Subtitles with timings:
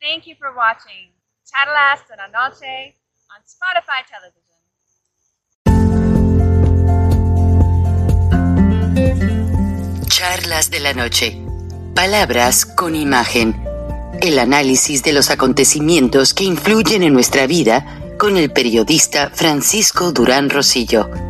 [0.00, 1.12] Thank you for watching
[1.44, 2.96] Charlas de la Noche
[3.28, 4.56] on Spotify Television.
[10.08, 11.36] Charlas de la Noche.
[11.94, 13.62] Palabras con imagen.
[14.22, 17.84] El análisis de los acontecimientos que influyen en nuestra vida
[18.18, 21.29] con el periodista Francisco Durán Rosillo.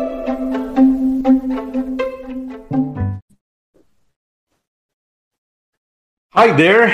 [6.33, 6.93] Hi there.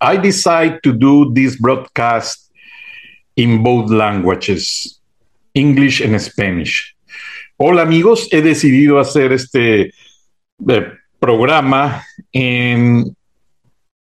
[0.00, 2.50] I decide to do this broadcast
[3.36, 4.98] in both languages,
[5.52, 6.96] English and Spanish.
[7.58, 9.92] Hola amigos, he decidido hacer este
[10.68, 13.14] eh, programa en,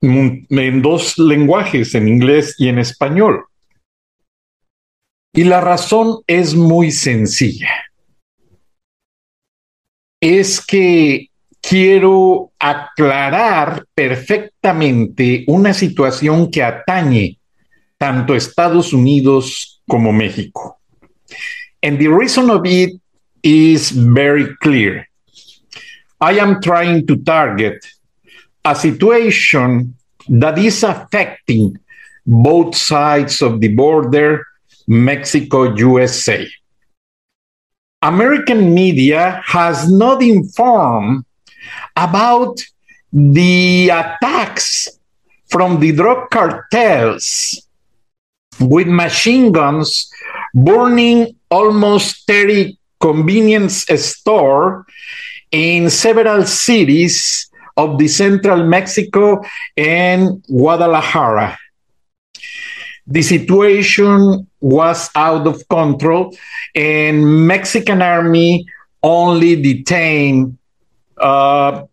[0.03, 3.45] en dos lenguajes, en inglés y en español.
[5.33, 7.71] Y la razón es muy sencilla.
[10.21, 11.31] Es que
[11.69, 17.39] quiero aclarar perfectamente una situación que atañe
[17.97, 20.79] tanto Estados Unidos como México.
[21.83, 23.01] And the reason of it
[23.42, 25.09] is very clear.
[26.20, 27.85] I am trying to target
[28.65, 29.95] a situation
[30.29, 31.79] that is affecting
[32.27, 34.47] both sides of the border,
[34.87, 36.47] Mexico, USA.
[38.01, 41.25] American media has not informed
[41.97, 42.61] about
[43.12, 44.89] the attacks
[45.48, 47.61] from the drug cartels
[48.61, 50.11] with machine guns
[50.55, 54.86] burning almost 30 convenience store
[55.51, 59.42] in several cities of the central Mexico
[59.77, 61.58] and Guadalajara.
[63.07, 66.35] The situation was out of control
[66.74, 68.67] and Mexican army
[69.02, 70.57] only detained
[71.19, 71.86] a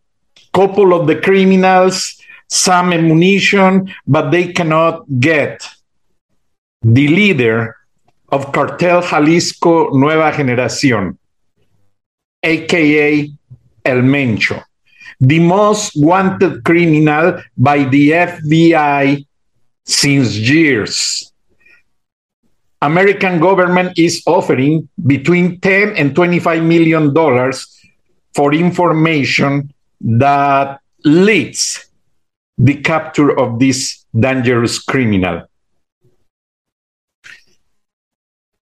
[0.54, 2.18] couple of the criminals,
[2.48, 5.68] some ammunition, but they cannot get
[6.82, 7.76] the leader
[8.30, 11.18] of Cartel Jalisco Nueva Generación,
[12.44, 13.30] aka
[13.86, 14.64] El Mencho,
[15.20, 19.26] the most wanted criminal by the FBI
[19.86, 21.32] since years.
[22.82, 27.81] American government is offering between 10 and 25 million dollars
[28.34, 31.92] for information that leads
[32.58, 35.47] the capture of this dangerous criminal.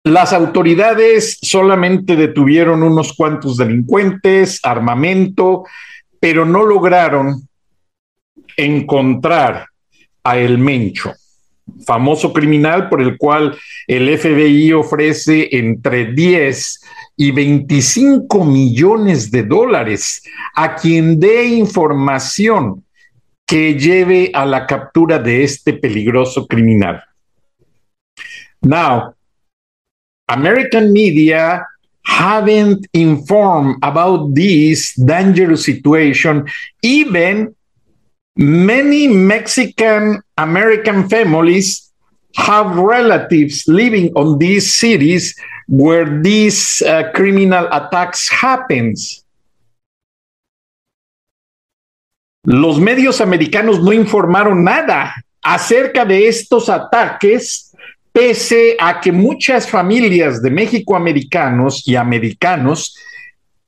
[0.05, 5.65] Las autoridades solamente detuvieron unos cuantos delincuentes, armamento,
[6.19, 7.47] pero no lograron
[8.57, 9.67] encontrar
[10.25, 11.13] a El Mencho,
[11.85, 16.81] famoso criminal por el cual el FBI ofrece entre 10
[17.19, 20.23] y 25 millones de dólares
[20.55, 22.85] a quien dé información
[23.45, 27.03] que lleve a la captura de este peligroso criminal.
[28.63, 29.15] Now,
[30.29, 31.67] American media
[32.05, 36.47] haven't informed about this dangerous situation.
[36.83, 37.57] Even
[38.37, 41.91] many Mexican American families
[42.37, 45.35] have relatives living on these cities
[45.69, 49.25] where these uh, criminal attacks happens.
[52.45, 57.75] Los medios americanos no informaron nada acerca de estos ataques
[58.11, 62.97] pese a que muchas familias de México-americanos y americanos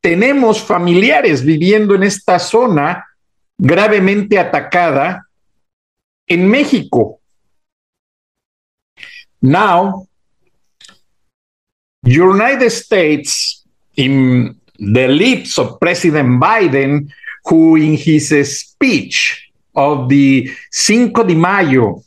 [0.00, 3.06] tenemos familiares viviendo en esta zona
[3.58, 5.28] gravemente atacada
[6.26, 7.20] en México.
[9.42, 10.08] Now,
[12.02, 13.64] United States,
[13.96, 17.10] in the lips of President Biden,
[17.44, 18.30] who in his
[18.60, 22.02] speech of the Cinco de Mayo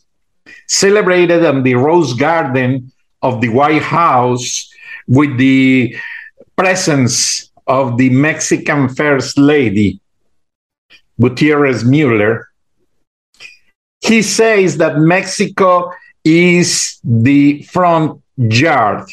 [0.67, 2.91] celebrated on the Rose Garden
[3.21, 4.69] of the White House
[5.07, 5.95] with the
[6.55, 9.99] presence of the Mexican First Lady,
[11.19, 12.49] Gutierrez Mueller.
[14.01, 15.91] He says that Mexico
[16.23, 19.09] is the front yard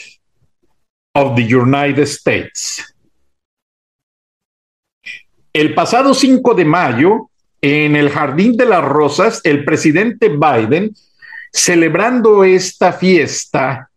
[1.14, 2.84] of the United States.
[5.52, 7.30] el pasado 5 de mayo,
[7.60, 10.94] en el Jardín de las Rosas, el presidente Biden,
[11.52, 13.90] celebrando esta fiesta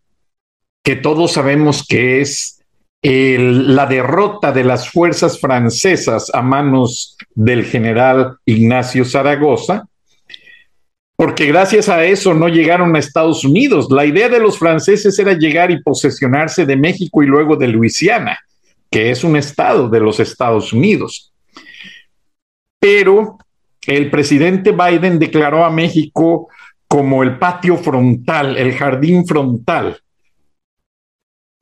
[0.83, 2.59] que todos sabemos que es
[3.03, 9.85] la derrota de las fuerzas francesas a manos del general Ignacio Zaragoza,
[11.15, 13.87] porque gracias a eso no llegaron a Estados Unidos.
[13.89, 18.39] La idea de los franceses era llegar y posesionarse de México y luego de Luisiana,
[18.89, 21.31] que es un estado de los Estados Unidos.
[22.79, 23.37] Pero
[23.85, 26.49] el presidente Biden declaró a México
[26.87, 29.99] como el patio frontal, el jardín frontal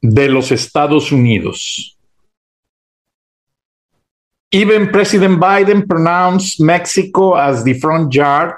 [0.01, 1.97] de los Estados Unidos.
[4.51, 8.55] Even President Biden pronounced Mexico as the front yard.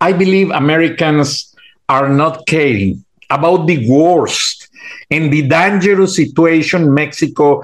[0.00, 1.54] I believe Americans
[1.88, 4.68] are not caring about the worst
[5.10, 7.62] and the dangerous situation Mexico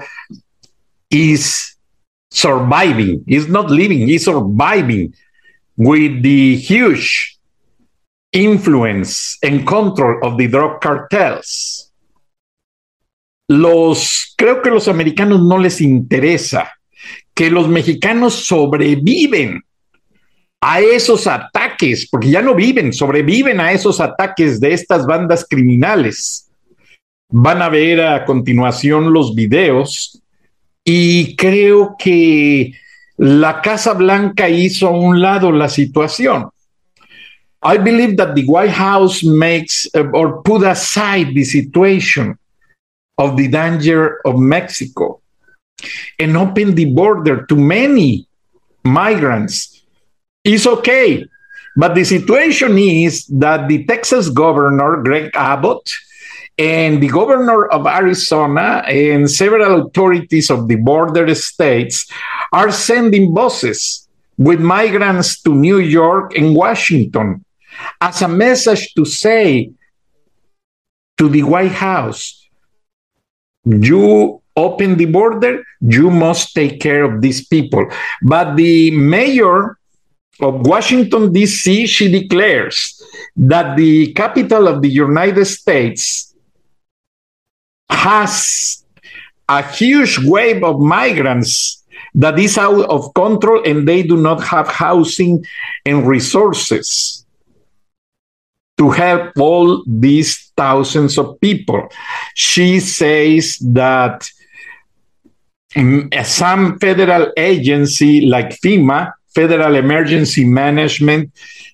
[1.09, 1.75] is
[2.29, 3.23] surviving.
[3.27, 5.13] Is not living, is surviving
[5.77, 7.37] with the huge
[8.31, 11.91] influence and control of the drug cartels.
[13.51, 16.71] los, creo que los americanos no les interesa
[17.33, 19.63] que los mexicanos sobreviven
[20.61, 26.47] a esos ataques, porque ya no viven, sobreviven a esos ataques de estas bandas criminales.
[27.29, 30.21] Van a ver a continuación los videos
[30.83, 32.73] y creo que
[33.17, 36.49] la Casa Blanca hizo a un lado la situación.
[37.63, 42.37] I believe that the White House makes uh, or put aside the situation
[43.17, 45.21] of the danger of Mexico
[46.19, 48.27] and open the border to many
[48.83, 49.70] migrants
[50.43, 51.25] is okay.
[51.75, 55.89] But the situation is that the Texas governor, Greg Abbott,
[56.57, 62.11] and the governor of Arizona and several authorities of the border states
[62.51, 64.07] are sending buses
[64.37, 67.45] with migrants to New York and Washington
[67.99, 69.71] as a message to say
[71.17, 72.49] to the White House
[73.63, 77.85] you open the border, you must take care of these people.
[78.23, 79.77] But the mayor
[80.39, 83.01] of Washington, D.C., she declares
[83.35, 86.33] that the capital of the United States
[87.89, 88.83] has
[89.49, 91.83] a huge wave of migrants
[92.15, 95.45] that is out of control and they do not have housing
[95.85, 97.25] and resources
[98.77, 101.87] to help all these thousands of people.
[102.35, 104.27] She says that
[105.75, 111.31] mm, some federal agency like FEMA, Federal Emergency Management,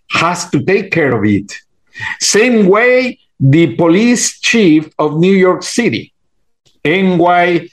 [0.09, 1.53] has to take care of it.
[2.19, 6.13] Same way, the police chief of New York City,
[6.83, 7.69] NYPD,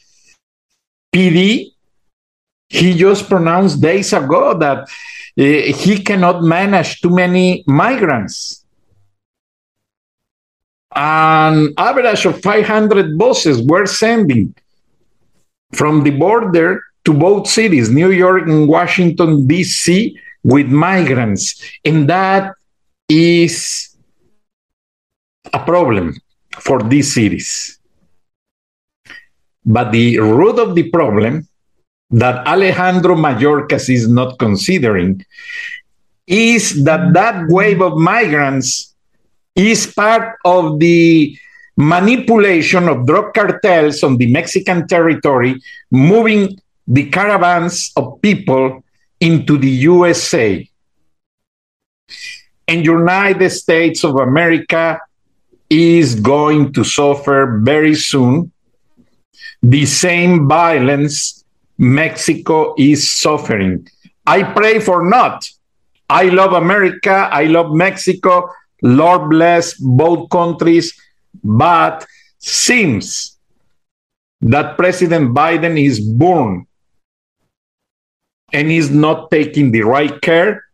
[2.68, 4.86] he just pronounced days ago that uh,
[5.36, 8.64] he cannot manage too many migrants
[10.94, 14.54] an average of 500 buses were sending
[15.72, 21.60] from the border to both cities, New York and Washington, D.C., with migrants.
[21.84, 22.54] And that
[23.08, 23.96] is
[25.52, 26.16] a problem
[26.58, 27.78] for these cities.
[29.64, 31.48] But the root of the problem
[32.10, 35.24] that Alejandro Mayorkas is not considering
[36.26, 38.94] is that that wave of migrants
[39.56, 41.36] is part of the
[41.76, 48.84] manipulation of drug cartels on the Mexican territory, moving the caravans of people
[49.20, 50.68] into the USA.
[52.68, 55.00] And United States of America
[55.70, 58.52] is going to suffer very soon
[59.62, 61.44] the same violence
[61.78, 63.88] Mexico is suffering.
[64.26, 65.48] I pray for not.
[66.08, 67.28] I love America.
[67.32, 68.50] I love Mexico.
[68.82, 70.92] Lord bless both countries,
[71.42, 72.06] but
[72.38, 73.38] seems
[74.42, 76.66] that President Biden is born
[78.54, 80.64] and is not taking the right care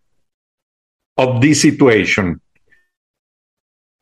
[1.17, 2.41] of this situation.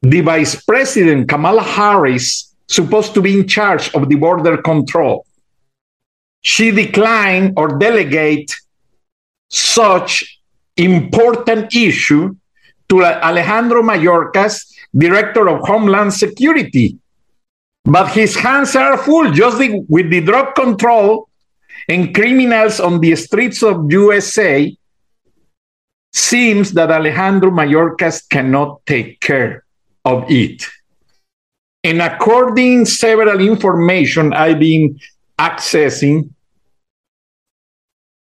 [0.02, 5.24] The Vice President Kamala Harris supposed to be in charge of the border control.
[6.42, 8.54] She declined or delegate
[9.48, 10.40] such
[10.76, 12.36] important issue
[12.88, 16.98] to Alejandro Mayorkas, Director of Homeland Security.
[17.84, 21.27] But his hands are full just the, with the drug control
[21.88, 24.76] and criminals on the streets of USA.
[26.12, 29.64] Seems that Alejandro Mayorkas cannot take care
[30.04, 30.64] of it.
[31.84, 34.98] And according several information I've been
[35.38, 36.30] accessing,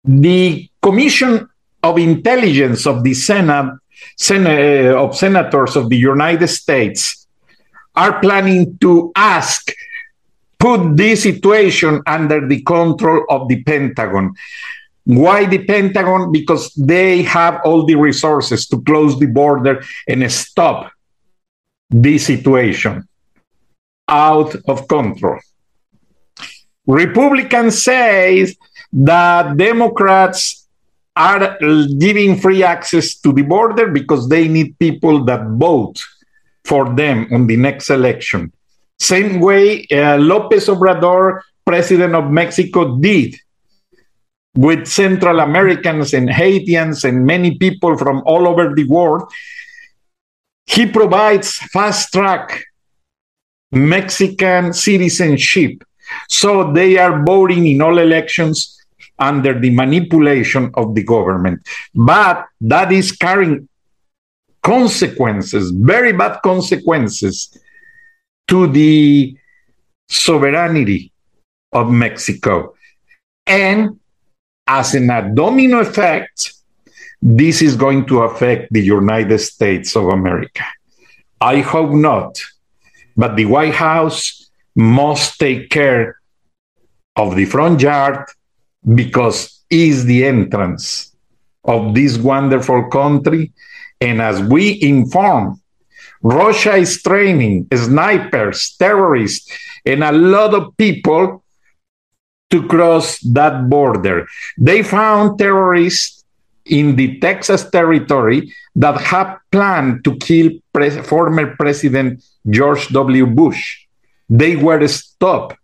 [0.05, 1.49] the Commission
[1.83, 3.79] of Intelligence of the Senate,
[4.17, 7.27] Senate uh, of Senators of the United States
[7.95, 9.73] are planning to ask
[10.59, 14.35] put this situation under the control of the Pentagon.
[15.05, 16.33] Why the Pentagon?
[16.33, 20.91] Because they have all the resources to close the border and stop
[21.89, 23.07] this situation
[24.09, 25.39] out of control.
[26.87, 28.47] Republicans say
[28.93, 30.67] that Democrats
[31.17, 31.57] are
[31.99, 36.03] giving free access to the border because they need people that vote
[36.65, 38.53] for them on the next election.
[38.99, 43.37] Same way uh, Lopez Obrador, president of Mexico, did
[44.57, 49.31] with Central Americans and Haitians and many people from all over the world.
[50.67, 52.65] He provides fast track
[53.71, 55.85] Mexican citizenship.
[56.29, 58.73] So they are voting in all elections
[59.19, 61.67] under the manipulation of the government.
[61.95, 63.69] But that is carrying
[64.63, 67.57] consequences, very bad consequences
[68.49, 69.37] to the
[70.09, 71.13] sovereignty
[71.73, 72.75] of Mexico.
[73.47, 73.99] And
[74.67, 76.53] as in a domino effect,
[77.23, 80.65] this is going to affect the United States of America.
[81.41, 82.41] I hope not,
[83.17, 86.21] but the White House must take care
[87.17, 88.27] of the front yard
[88.95, 91.17] because is the entrance
[91.65, 93.53] of this wonderful country.
[94.01, 95.61] And as we inform
[96.23, 99.51] Russia is training snipers, terrorists,
[99.85, 101.45] and a lot of people
[102.51, 104.27] to cross that border.
[104.59, 106.25] They found terrorists
[106.65, 110.51] in the Texas territory that had planned to kill
[111.05, 113.27] former President George W.
[113.27, 113.87] Bush.
[114.29, 115.57] They were stopped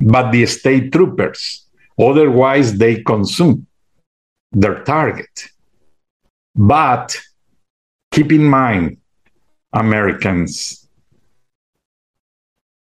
[0.00, 1.66] by the state troopers.
[1.98, 3.66] Otherwise, they consumed
[4.52, 5.48] their target.
[6.54, 7.18] But
[8.10, 8.98] keep in mind,
[9.72, 10.88] Americans.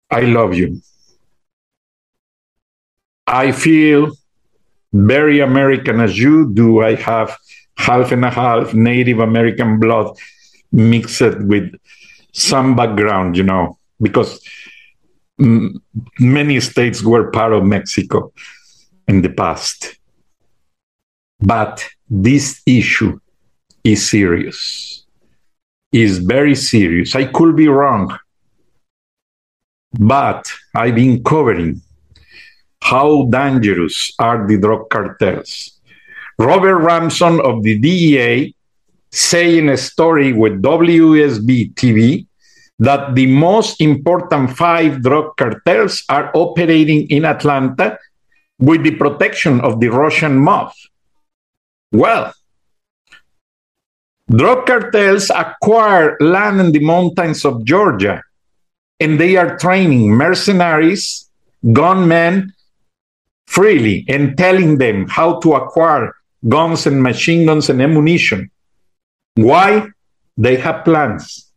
[0.09, 0.81] I love you.
[3.25, 4.11] I feel
[4.93, 6.81] very American as you do.
[6.81, 7.37] I have
[7.77, 10.15] half and a half Native American blood
[10.71, 11.73] mixed with
[12.31, 14.41] some background, you know, because
[16.19, 18.31] many states were part of Mexico
[19.07, 19.99] in the past.
[21.39, 23.19] But this issue
[23.83, 25.06] is serious
[26.01, 27.15] is very serious.
[27.15, 28.17] I could be wrong,
[29.99, 31.81] but I've been covering
[32.81, 35.79] how dangerous are the drug cartels.
[36.39, 38.55] Robert Ramson of the DEA
[39.11, 42.27] saying a story with WSB TV
[42.79, 47.97] that the most important five drug cartels are operating in Atlanta
[48.59, 50.71] with the protection of the Russian mob.
[51.91, 52.33] Well,
[54.29, 58.21] Drug cartels acquire land in the mountains of Georgia
[58.99, 61.29] and they are training mercenaries,
[61.71, 62.53] gunmen
[63.47, 66.13] freely and telling them how to acquire
[66.47, 68.51] guns and machine guns and ammunition.
[69.35, 69.87] Why?
[70.35, 71.51] They have plans.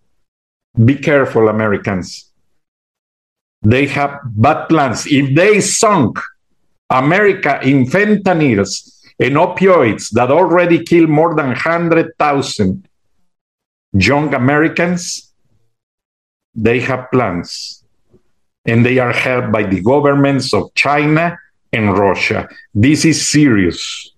[0.85, 2.31] Be careful, Americans.
[3.63, 5.07] They have bad plans.
[5.07, 6.19] If they sunk
[6.89, 12.89] America in fentanyls and opioids that already kill more than 100,000
[13.93, 15.33] young Americans,
[16.55, 17.85] they have plans.
[18.67, 21.39] And they are helped by the governments of China
[21.73, 22.49] and Russia.
[22.75, 24.13] This is serious.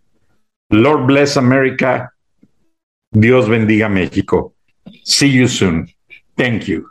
[0.70, 2.10] Lord bless America.
[3.12, 4.52] Dios bendiga México.
[5.04, 5.88] See you soon.
[6.36, 6.88] Thank you.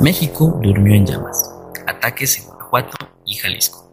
[0.00, 1.50] México durmió en llamas.
[1.86, 3.85] Ataques en Guanajuato y Jalisco.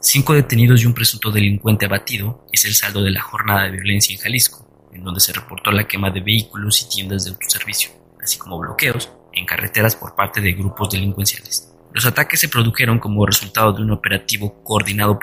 [0.00, 4.14] Cinco detenidos y un presunto delincuente abatido es el saldo de la jornada de violencia
[4.14, 7.90] en Jalisco, en donde se reportó la quema de vehículos y tiendas de autoservicio,
[8.22, 11.72] así como bloqueos en carreteras por parte de grupos delincuenciales.
[11.92, 15.18] Los ataques se produjeron como resultado de un operativo coordinado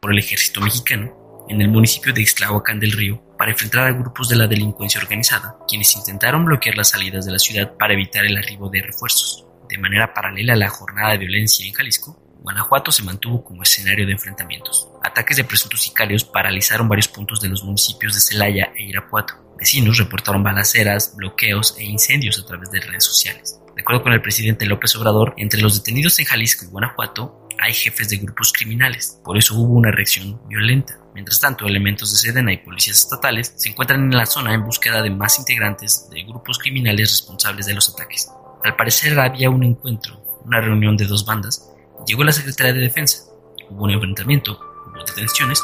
[0.00, 4.28] por el ejército mexicano en el municipio de Ixtlahuacán del Río para enfrentar a grupos
[4.28, 8.36] de la delincuencia organizada, quienes intentaron bloquear las salidas de la ciudad para evitar el
[8.36, 9.46] arribo de refuerzos.
[9.68, 14.06] De manera paralela a la jornada de violencia en Jalisco, Guanajuato se mantuvo como escenario
[14.06, 14.88] de enfrentamientos.
[15.02, 19.34] Ataques de presuntos sicarios paralizaron varios puntos de los municipios de Celaya e Irapuato.
[19.58, 23.58] Vecinos reportaron balaceras, bloqueos e incendios a través de redes sociales.
[23.74, 27.72] De acuerdo con el presidente López Obrador, entre los detenidos en Jalisco y Guanajuato hay
[27.72, 30.98] jefes de grupos criminales, por eso hubo una reacción violenta.
[31.14, 35.00] Mientras tanto, elementos de Sedena y policías estatales se encuentran en la zona en búsqueda
[35.02, 38.30] de más integrantes de grupos criminales responsables de los ataques.
[38.62, 41.70] Al parecer había un encuentro, una reunión de dos bandas,
[42.06, 43.24] llegó la Secretaría de Defensa,
[43.70, 45.62] hubo un enfrentamiento, hubo detenciones,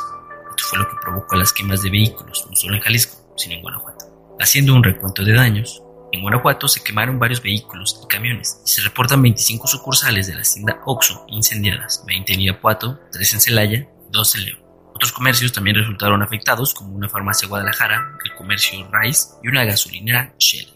[0.50, 3.62] esto fue lo que provocó las quemas de vehículos, no solo en Jalisco, sino en
[3.62, 4.06] Guanajuato.
[4.40, 8.82] Haciendo un recuento de daños, en Guanajuato se quemaron varios vehículos y camiones y se
[8.82, 14.34] reportan 25 sucursales de la hacienda Oxo incendiadas, 20 en Irapuato, 3 en Celaya, 2
[14.36, 14.62] en León.
[14.94, 20.34] Otros comercios también resultaron afectados, como una farmacia Guadalajara, el comercio Rice y una gasolinera
[20.38, 20.68] Shell.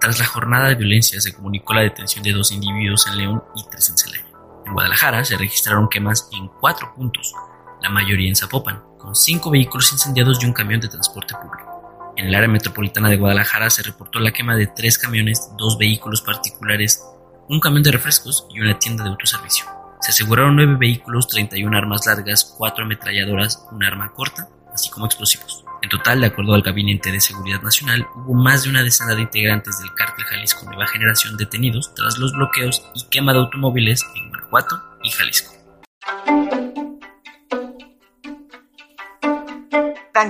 [0.00, 3.62] Tras la jornada de violencia se comunicó la detención de dos individuos en León y
[3.70, 4.31] tres en Celaya.
[4.66, 7.34] En Guadalajara se registraron quemas en cuatro puntos,
[7.80, 12.12] la mayoría en Zapopan, con cinco vehículos incendiados y un camión de transporte público.
[12.16, 16.22] En el área metropolitana de Guadalajara se reportó la quema de tres camiones, dos vehículos
[16.22, 17.02] particulares,
[17.48, 19.66] un camión de refrescos y una tienda de autoservicio.
[20.00, 25.64] Se aseguraron nueve vehículos, 31 armas largas, cuatro ametralladoras, un arma corta, así como explosivos.
[25.80, 29.22] En total, de acuerdo al Gabinete de Seguridad Nacional, hubo más de una decena de
[29.22, 34.31] integrantes del cártel Jalisco Nueva Generación detenidos tras los bloqueos y quema de automóviles en
[34.52, 35.54] Guanajuato y Jalisco.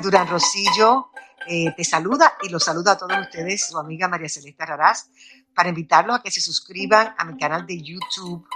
[0.01, 1.11] Durán Rosillo
[1.47, 5.11] eh, te saluda y los saluda a todos ustedes, su amiga María Celeste Raraz,
[5.55, 8.47] para invitarlos a que se suscriban a mi canal de YouTube,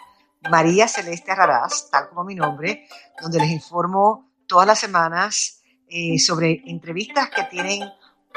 [0.48, 2.88] María Celeste Raraz, tal como mi nombre,
[3.20, 7.82] donde les informo todas las semanas eh, sobre entrevistas que tienen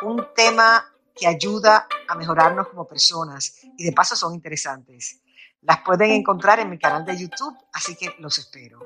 [0.02, 0.84] un tema
[1.16, 5.22] que ayuda a mejorarnos como personas y de paso son interesantes.
[5.62, 8.80] Las pueden encontrar en mi canal de YouTube, así que los espero.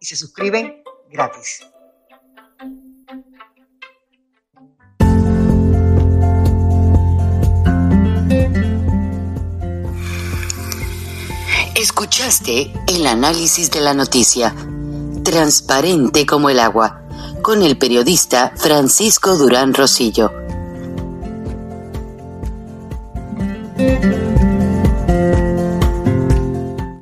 [0.00, 1.64] Y se suscriben gratis.
[11.74, 14.54] Escuchaste el análisis de la noticia,
[15.22, 17.02] transparente como el agua,
[17.42, 20.47] con el periodista Francisco Durán Rosillo